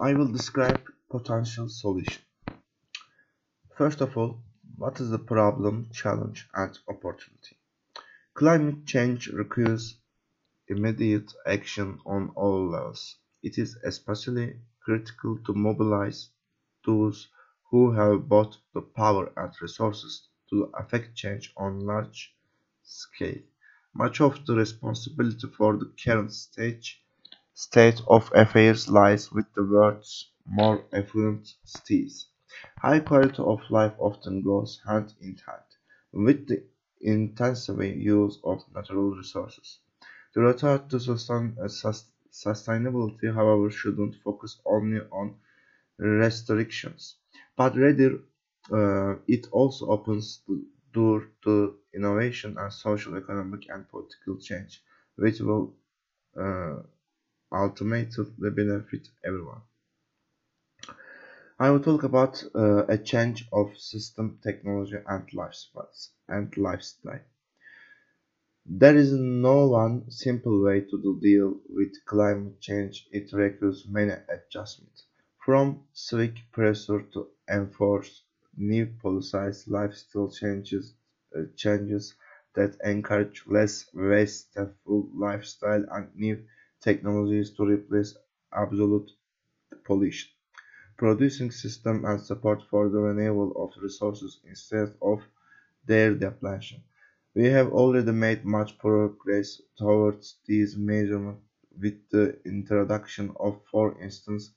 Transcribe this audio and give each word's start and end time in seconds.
I 0.00 0.14
will 0.14 0.32
describe 0.32 0.82
potential 1.08 1.68
solution. 1.68 2.22
First 3.76 4.00
of 4.00 4.16
all, 4.16 4.42
what 4.76 5.00
is 5.00 5.10
the 5.10 5.18
problem, 5.18 5.90
challenge, 5.92 6.48
and 6.54 6.78
opportunity? 6.88 7.56
Climate 8.34 8.86
change 8.86 9.28
requires 9.28 9.98
immediate 10.68 11.32
action 11.46 12.00
on 12.06 12.30
all 12.36 12.68
levels. 12.70 13.16
It 13.42 13.58
is 13.58 13.76
especially 13.84 14.60
critical 14.80 15.38
to 15.44 15.54
mobilize 15.54 16.30
those 16.86 17.28
who 17.70 17.92
have 17.92 18.28
both 18.28 18.56
the 18.74 18.82
power 18.82 19.32
and 19.36 19.52
resources 19.62 20.28
to 20.50 20.72
affect 20.74 21.14
change 21.16 21.52
on 21.56 21.80
large 21.80 22.34
scale. 22.82 23.42
Much 23.94 24.20
of 24.20 24.46
the 24.46 24.56
responsibility 24.56 25.48
for 25.48 25.76
the 25.76 25.92
current 26.02 26.32
stage, 26.32 27.02
state 27.66 28.00
of 28.08 28.30
affairs 28.34 28.88
lies 28.88 29.30
with 29.32 29.46
the 29.54 29.64
world's 29.64 30.30
more 30.46 30.84
affluent 30.92 31.46
cities. 31.64 32.14
High 32.78 33.00
quality 33.00 33.42
of 33.42 33.60
life 33.70 33.94
often 33.98 34.42
goes 34.42 34.80
hand 34.86 35.14
in 35.20 35.36
hand 35.46 35.68
with 36.12 36.46
the 36.48 36.64
intensive 37.00 37.82
use 37.82 38.38
of 38.44 38.64
natural 38.74 39.10
resources. 39.16 39.78
The 40.34 40.40
return 40.40 40.88
to 40.88 40.98
sustain, 41.00 41.56
uh, 41.62 41.68
sus- 41.68 42.10
sustainability, 42.32 43.32
however, 43.34 43.70
shouldn't 43.70 44.16
focus 44.24 44.60
only 44.66 45.00
on 45.12 45.36
restrictions, 45.98 47.16
but 47.56 47.76
rather 47.76 48.10
uh, 48.72 49.16
it 49.28 49.48
also 49.52 49.86
opens 49.88 50.42
the 50.48 50.62
door 50.92 51.28
to 51.44 51.76
innovation 51.94 52.56
and 52.58 52.72
social, 52.72 53.16
economic, 53.16 53.68
and 53.70 53.88
political 53.88 54.36
change, 54.38 54.82
which 55.16 55.40
will 55.40 55.74
uh, 56.36 56.76
ultimately 57.52 58.24
benefit 58.50 59.08
everyone. 59.24 59.62
I 61.60 61.70
will 61.70 61.78
talk 61.78 62.02
about 62.02 62.42
uh, 62.56 62.86
a 62.88 62.98
change 62.98 63.46
of 63.52 63.76
system, 63.78 64.40
technology, 64.42 64.96
and 65.06 65.28
lifestyles 65.28 66.08
and 66.26 66.56
lifestyle. 66.56 67.20
There 68.64 68.96
is 68.96 69.12
no 69.12 69.68
one 69.68 70.10
simple 70.10 70.62
way 70.62 70.80
to 70.80 71.18
deal 71.20 71.60
with 71.68 72.02
climate 72.06 72.58
change. 72.58 73.06
It 73.12 73.30
requires 73.34 73.86
many 73.86 74.12
adjustments, 74.30 75.04
from 75.44 75.84
civic 75.92 76.50
pressure 76.50 77.02
to 77.12 77.28
enforce 77.50 78.22
new 78.56 78.86
policies, 78.86 79.68
lifestyle 79.68 80.30
changes, 80.30 80.94
uh, 81.36 81.42
changes 81.54 82.14
that 82.54 82.78
encourage 82.82 83.42
less 83.46 83.84
wasteful 83.92 85.10
lifestyle, 85.12 85.84
and 85.90 86.08
new 86.14 86.42
technologies 86.80 87.50
to 87.52 87.64
replace 87.64 88.16
absolute 88.52 89.10
pollution 89.84 90.30
producing 90.96 91.50
systems 91.50 92.04
and 92.04 92.20
support 92.20 92.62
for 92.70 92.88
the 92.88 92.98
renewal 92.98 93.50
of 93.62 93.70
resources 93.82 94.40
instead 94.44 94.94
of 95.02 95.20
their 95.84 96.14
depletion. 96.14 96.82
We 97.34 97.46
have 97.46 97.72
already 97.72 98.12
made 98.12 98.44
much 98.44 98.78
progress 98.78 99.60
towards 99.76 100.36
these 100.46 100.76
measurements 100.76 101.42
with 101.80 101.98
the 102.10 102.40
introduction 102.44 103.34
of, 103.40 103.60
for 103.70 104.00
instance, 104.00 104.52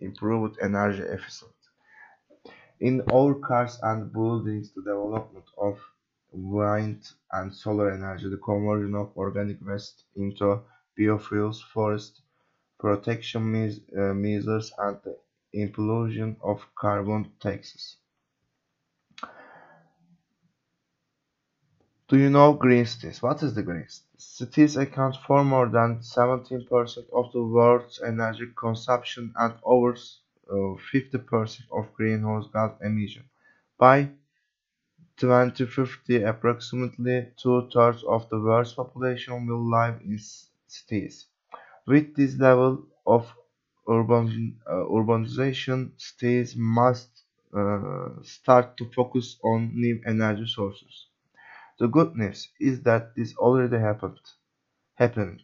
improved 0.00 0.58
energy 0.62 1.02
efficiency 1.02 1.68
in 2.80 3.02
our 3.12 3.34
cars 3.34 3.78
and 3.82 4.12
buildings, 4.12 4.72
the 4.72 4.82
development 4.82 5.44
of 5.56 5.78
wind 6.32 7.10
and 7.32 7.52
solar 7.54 7.90
energy, 7.92 8.28
the 8.28 8.36
conversion 8.38 8.94
of 8.94 9.16
organic 9.16 9.58
waste 9.64 10.04
into 10.16 10.60
biofuels, 10.98 11.62
forest 11.62 12.22
protection 12.78 13.42
uh, 13.96 14.14
measures, 14.14 14.72
and 14.78 14.98
the 15.04 15.16
implosion 15.54 16.36
of 16.42 16.66
carbon 16.74 17.30
taxes. 17.40 17.96
Do 22.08 22.16
you 22.16 22.30
know 22.30 22.54
green 22.54 22.86
cities? 22.86 23.22
What 23.22 23.42
is 23.42 23.54
the 23.54 23.62
green 23.62 23.86
cities? 23.88 24.04
Cities 24.16 24.76
account 24.76 25.16
for 25.26 25.44
more 25.44 25.68
than 25.68 26.00
17% 26.00 27.10
of 27.12 27.32
the 27.32 27.42
world's 27.42 28.00
energy 28.02 28.46
consumption 28.56 29.32
and 29.36 29.54
over 29.62 29.92
uh, 30.50 30.54
50% 30.92 31.62
of 31.70 31.94
greenhouse 31.94 32.48
gas 32.52 32.72
emissions. 32.82 33.26
By 33.78 34.10
2050, 35.18 36.22
approximately 36.22 37.28
two-thirds 37.36 38.02
of 38.04 38.28
the 38.28 38.40
world's 38.40 38.72
population 38.72 39.46
will 39.46 39.68
live 39.70 40.00
in 40.00 40.18
cities. 40.70 41.26
With 41.86 42.14
this 42.16 42.36
level 42.38 42.86
of 43.06 43.32
urban, 43.88 44.60
uh, 44.66 44.84
urbanization, 44.98 45.92
cities 46.00 46.56
must 46.56 47.10
uh, 47.54 48.10
start 48.22 48.76
to 48.78 48.86
focus 48.96 49.38
on 49.44 49.72
new 49.74 50.00
energy 50.06 50.46
sources. 50.46 51.08
The 51.78 51.88
good 51.88 52.16
news 52.16 52.48
is 52.60 52.82
that 52.82 53.14
this 53.16 53.36
already 53.36 53.78
happened, 53.78 54.20
happening. 54.96 55.40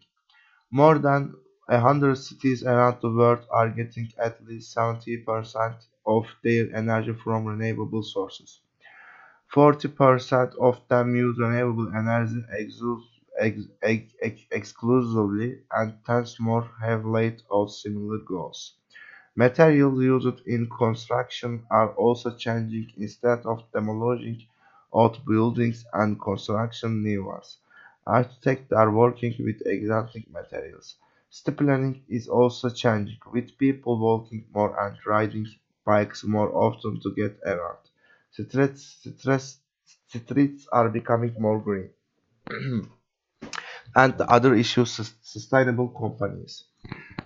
More 0.70 0.98
than 0.98 1.34
a 1.68 1.80
hundred 1.80 2.16
cities 2.16 2.62
around 2.64 3.00
the 3.00 3.10
world 3.10 3.46
are 3.50 3.70
getting 3.70 4.12
at 4.18 4.44
least 4.46 4.72
70% 4.72 5.76
of 6.06 6.26
their 6.42 6.74
energy 6.76 7.14
from 7.14 7.46
renewable 7.46 8.02
sources. 8.02 8.60
40% 9.48 10.54
of 10.60 10.80
them 10.88 11.16
use 11.16 11.38
renewable 11.38 11.88
energy 11.96 12.42
exclu- 12.60 13.02
ex- 13.38 13.68
ex- 13.82 14.14
ex- 14.22 14.46
exclusively, 14.50 15.62
and 15.72 15.98
10 16.06 16.24
more 16.40 16.68
have 16.80 17.04
laid 17.04 17.42
out 17.52 17.68
similar 17.70 18.18
goals. 18.18 18.74
Materials 19.36 20.00
used 20.02 20.40
in 20.46 20.68
construction 20.68 21.64
are 21.70 21.94
also 21.94 22.36
changing. 22.36 22.90
Instead 22.96 23.40
of 23.46 23.62
demolishing 23.72 24.44
old 24.92 25.24
buildings 25.24 25.84
and 25.92 26.20
constructing 26.20 27.02
new 27.02 27.24
ones, 27.24 27.58
architects 28.06 28.72
are 28.72 28.90
working 28.90 29.34
with 29.44 29.62
exotic 29.66 30.28
materials. 30.30 30.96
City 31.30 31.56
planning 31.56 32.04
is 32.08 32.26
also 32.28 32.68
changing, 32.70 33.18
with 33.32 33.56
people 33.58 33.98
walking 33.98 34.44
more 34.52 34.74
and 34.84 34.96
riding 35.06 35.46
bikes 35.84 36.24
more 36.24 36.52
often 36.52 36.98
to 37.00 37.14
get 37.14 37.38
around. 37.46 37.78
Streets, 38.32 38.84
streets, 39.18 39.60
streets 40.08 40.66
are 40.72 40.88
becoming 40.88 41.34
more 41.38 41.60
green. 41.60 41.90
and 43.96 44.16
the 44.18 44.28
other 44.30 44.54
issues 44.54 44.90
sustainable 45.22 45.88
companies. 45.88 46.64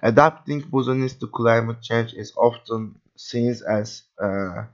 Adapting 0.02 0.60
business 0.70 1.14
to 1.14 1.28
climate 1.28 1.82
change 1.82 2.14
is 2.14 2.32
often 2.36 3.00
seen 3.16 3.54
as 3.68 4.02
uh, 4.22 4.64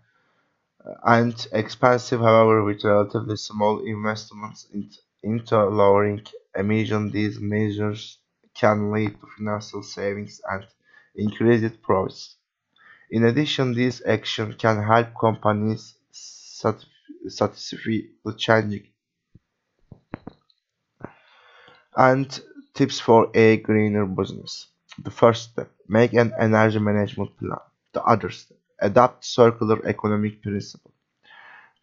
and 1.06 1.46
expensive, 1.52 2.20
however, 2.20 2.64
with 2.64 2.82
relatively 2.84 3.36
small 3.36 3.78
investments 3.86 4.66
in- 4.72 4.90
into 5.22 5.56
lowering 5.66 6.20
emissions, 6.56 7.12
these 7.12 7.38
measures 7.38 8.18
can 8.54 8.90
lead 8.90 9.12
to 9.20 9.26
financial 9.36 9.82
savings 9.84 10.40
and 10.50 10.66
increased 11.14 11.80
profits. 11.82 12.36
In 13.10 13.24
addition, 13.26 13.74
these 13.74 14.02
actions 14.06 14.56
can 14.58 14.82
help 14.82 15.08
companies 15.20 15.96
satisfy 17.28 17.98
the 18.24 18.34
changing 18.38 18.86
and 21.96 22.40
tips 22.74 23.00
for 23.00 23.30
a 23.34 23.58
greener 23.58 24.06
business. 24.06 24.68
The 25.02 25.10
first 25.10 25.50
step, 25.52 25.70
make 25.88 26.12
an 26.14 26.32
energy 26.38 26.78
management 26.78 27.36
plan. 27.38 27.58
The 27.92 28.02
other 28.04 28.30
step, 28.30 28.58
adopt 28.80 29.24
circular 29.24 29.84
economic 29.86 30.42
principle. 30.42 30.92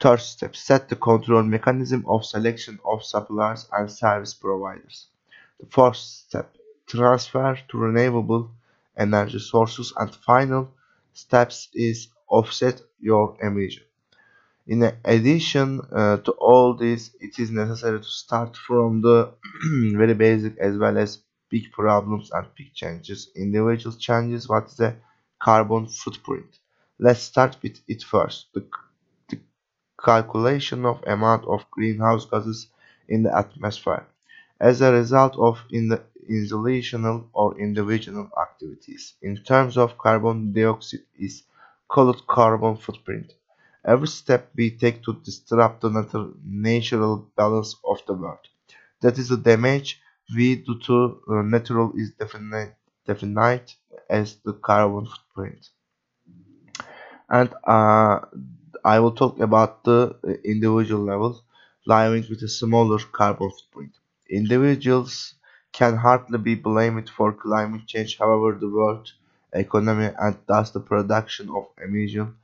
Third 0.01 0.19
step, 0.19 0.55
set 0.55 0.89
the 0.89 0.95
control 0.95 1.43
mechanism 1.43 2.03
of 2.07 2.25
selection 2.25 2.79
of 2.83 3.03
suppliers 3.03 3.69
and 3.71 3.89
service 3.89 4.33
providers. 4.33 5.07
The 5.59 5.67
fourth 5.67 5.97
step, 5.97 6.55
transfer 6.87 7.57
to 7.69 7.77
renewable 7.77 8.51
energy 8.97 9.39
sources. 9.39 9.93
And 9.97 10.13
final 10.13 10.73
steps 11.13 11.69
is 11.73 12.09
offset 12.27 12.81
your 12.99 13.37
emission. 13.41 13.83
In 14.67 14.83
addition 15.05 15.81
uh, 15.91 16.17
to 16.17 16.31
all 16.33 16.75
this, 16.75 17.15
it 17.19 17.39
is 17.39 17.51
necessary 17.51 17.99
to 17.99 18.05
start 18.05 18.55
from 18.57 19.01
the 19.01 19.33
very 19.95 20.13
basic 20.13 20.57
as 20.57 20.77
well 20.77 20.97
as 20.97 21.23
big 21.49 21.71
problems 21.71 22.31
and 22.31 22.47
big 22.55 22.73
changes. 22.73 23.29
Individual 23.35 23.95
changes, 23.95 24.47
what 24.47 24.65
is 24.65 24.77
the 24.77 24.95
carbon 25.39 25.87
footprint? 25.87 26.59
Let's 26.99 27.21
start 27.21 27.57
with 27.61 27.79
it 27.87 28.03
first. 28.03 28.47
The, 28.53 28.67
the 29.29 29.39
calculation 30.03 30.85
of 30.85 31.03
amount 31.07 31.45
of 31.45 31.69
greenhouse 31.71 32.25
gases 32.25 32.67
in 33.07 33.23
the 33.23 33.35
atmosphere 33.37 34.07
as 34.59 34.81
a 34.81 34.91
result 34.91 35.35
of 35.37 35.59
in 35.71 35.87
the 35.89 36.03
installational 36.29 37.27
or 37.33 37.59
individual 37.59 38.29
activities. 38.39 39.15
In 39.21 39.37
terms 39.37 39.77
of 39.77 39.97
carbon 39.97 40.53
dioxide 40.53 41.01
is 41.17 41.43
called 41.87 42.25
carbon 42.27 42.77
footprint. 42.77 43.33
Every 43.85 44.07
step 44.07 44.51
we 44.55 44.71
take 44.71 45.03
to 45.03 45.13
disrupt 45.23 45.81
the 45.81 45.89
nat- 45.91 46.33
natural 46.43 47.29
balance 47.35 47.75
of 47.85 47.99
the 48.07 48.13
world. 48.13 48.45
That 49.01 49.19
is 49.19 49.29
the 49.29 49.37
damage 49.37 50.01
we 50.35 50.55
do 50.57 50.79
to 50.87 51.21
uh, 51.29 51.41
natural 51.43 51.93
is 51.95 52.11
definite, 52.11 52.75
defined 53.05 53.75
as 54.09 54.37
the 54.37 54.53
carbon 54.53 55.05
footprint. 55.07 55.69
And 57.29 57.51
uh, 57.65 58.19
I 58.85 58.99
will 58.99 59.11
talk 59.13 59.39
about 59.39 59.83
the 59.83 60.15
individual 60.43 61.03
level, 61.03 61.41
living 61.87 62.25
with 62.29 62.43
a 62.43 62.47
smaller 62.47 62.99
carbon 62.99 63.49
footprint. 63.49 63.93
Individuals 64.29 65.33
can 65.73 65.95
hardly 65.97 66.37
be 66.37 66.53
blamed 66.55 67.09
for 67.09 67.33
climate 67.33 67.87
change, 67.87 68.17
however, 68.19 68.57
the 68.59 68.69
world 68.69 69.11
economy 69.53 70.09
and 70.19 70.37
thus 70.47 70.69
the 70.71 70.79
production 70.79 71.49
of 71.49 71.65
emission 71.83 72.35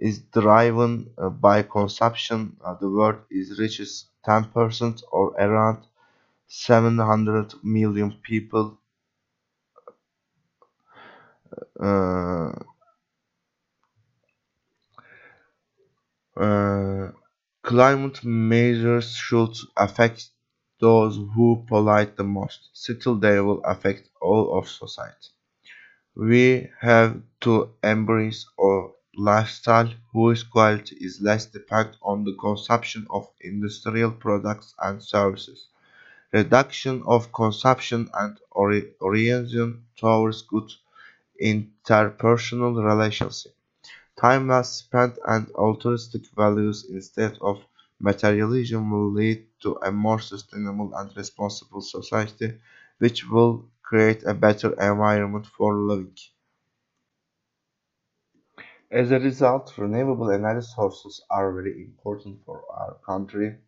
is 0.00 0.20
driven 0.20 1.10
uh, 1.18 1.30
by 1.30 1.62
consumption. 1.62 2.56
Uh, 2.64 2.74
the 2.74 2.90
world 2.90 3.20
is 3.30 3.58
reaches 3.60 4.06
10% 4.24 5.02
or 5.12 5.34
around 5.46 5.86
700 6.48 7.54
million 7.64 8.12
people 8.22 8.78
uh, 11.80 12.52
uh, 16.36 17.12
climate 17.62 18.24
measures 18.24 19.14
should 19.14 19.54
affect 19.76 20.30
those 20.80 21.14
who 21.34 21.64
pollute 21.68 22.16
the 22.16 22.24
most. 22.24 22.70
Still, 22.72 23.14
they 23.16 23.38
will 23.40 23.60
affect 23.64 24.08
all 24.20 24.58
of 24.58 24.68
society. 24.68 25.28
We 26.16 26.70
have 26.80 27.22
to 27.42 27.74
embrace 27.84 28.46
a 28.60 28.88
lifestyle 29.20 29.90
whose 30.12 30.42
quality 30.42 30.96
is 31.00 31.20
less 31.20 31.46
dependent 31.46 31.96
on 32.02 32.24
the 32.24 32.34
consumption 32.40 33.06
of 33.10 33.30
industrial 33.42 34.12
products 34.12 34.74
and 34.80 35.02
services. 35.02 35.68
Reduction 36.32 37.02
of 37.06 37.32
consumption 37.32 38.10
and 38.14 38.38
ori- 38.52 38.94
orientation 39.00 39.84
towards 39.96 40.42
good 40.42 40.70
interpersonal 41.42 42.74
relationships. 42.84 43.48
Time 44.20 44.50
spent 44.64 45.18
and 45.26 45.50
altruistic 45.56 46.26
values 46.36 46.86
instead 46.90 47.36
of 47.40 47.64
materialism 48.00 48.90
will 48.90 49.10
lead 49.12 49.46
to 49.60 49.76
a 49.82 49.90
more 49.92 50.20
sustainable 50.20 50.94
and 50.94 51.16
responsible 51.16 51.80
society, 51.82 52.60
which 52.98 53.28
will 53.28 53.64
create 53.82 54.22
a 54.24 54.34
better 54.34 54.70
environment 54.74 55.46
for 55.46 55.74
living. 55.74 56.16
As 58.92 59.10
a 59.10 59.18
result, 59.18 59.76
renewable 59.78 60.30
energy 60.30 60.66
sources 60.66 61.24
are 61.30 61.52
very 61.52 61.82
important 61.82 62.44
for 62.44 62.62
our 62.70 62.98
country. 63.06 63.58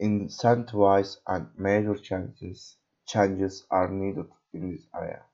Incentives 0.00 1.18
and 1.26 1.48
major 1.56 1.94
changes 1.96 2.76
changes 3.06 3.66
are 3.70 3.88
needed 3.88 4.26
in 4.52 4.70
this 4.72 4.86
area. 4.94 5.24